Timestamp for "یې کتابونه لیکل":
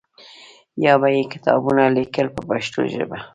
1.15-2.27